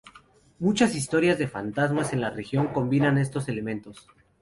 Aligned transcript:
Muchas 0.57 0.95
historias 0.95 1.37
de 1.37 1.47
fantasmas 1.47 2.11
en 2.11 2.21
la 2.21 2.31
región 2.31 2.69
combinan 2.73 3.19
estos 3.19 3.47
elementos. 3.49 4.07